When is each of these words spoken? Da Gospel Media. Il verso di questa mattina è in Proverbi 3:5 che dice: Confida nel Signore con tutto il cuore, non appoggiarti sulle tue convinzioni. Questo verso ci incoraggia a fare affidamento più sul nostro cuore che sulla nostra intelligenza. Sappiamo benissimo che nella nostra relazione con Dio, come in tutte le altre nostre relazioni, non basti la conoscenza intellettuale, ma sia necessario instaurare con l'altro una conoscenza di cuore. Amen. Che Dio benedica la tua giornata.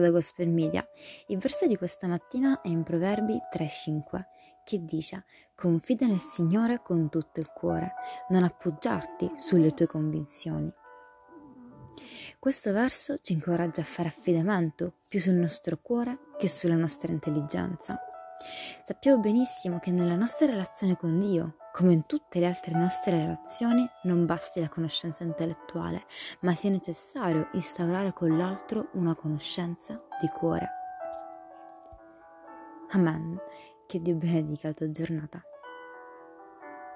Da 0.00 0.10
Gospel 0.10 0.48
Media. 0.48 0.86
Il 1.26 1.38
verso 1.38 1.66
di 1.66 1.76
questa 1.76 2.06
mattina 2.06 2.60
è 2.60 2.68
in 2.68 2.82
Proverbi 2.82 3.38
3:5 3.52 4.26
che 4.64 4.84
dice: 4.84 5.24
Confida 5.54 6.06
nel 6.06 6.20
Signore 6.20 6.82
con 6.82 7.08
tutto 7.08 7.40
il 7.40 7.50
cuore, 7.52 7.92
non 8.28 8.42
appoggiarti 8.42 9.32
sulle 9.34 9.72
tue 9.72 9.86
convinzioni. 9.86 10.72
Questo 12.38 12.72
verso 12.72 13.18
ci 13.18 13.32
incoraggia 13.32 13.80
a 13.80 13.84
fare 13.84 14.08
affidamento 14.08 14.92
più 15.08 15.18
sul 15.18 15.34
nostro 15.34 15.78
cuore 15.80 16.18
che 16.38 16.48
sulla 16.48 16.76
nostra 16.76 17.12
intelligenza. 17.12 17.98
Sappiamo 18.84 19.18
benissimo 19.20 19.78
che 19.78 19.90
nella 19.90 20.14
nostra 20.14 20.46
relazione 20.46 20.96
con 20.96 21.18
Dio, 21.18 21.56
come 21.76 21.92
in 21.92 22.06
tutte 22.06 22.38
le 22.38 22.46
altre 22.46 22.74
nostre 22.74 23.18
relazioni, 23.18 23.86
non 24.04 24.24
basti 24.24 24.60
la 24.60 24.68
conoscenza 24.70 25.24
intellettuale, 25.24 26.06
ma 26.40 26.54
sia 26.54 26.70
necessario 26.70 27.50
instaurare 27.52 28.14
con 28.14 28.34
l'altro 28.34 28.88
una 28.94 29.14
conoscenza 29.14 30.02
di 30.18 30.26
cuore. 30.28 30.70
Amen. 32.92 33.38
Che 33.86 34.00
Dio 34.00 34.14
benedica 34.14 34.68
la 34.68 34.74
tua 34.74 34.90
giornata. 34.90 35.42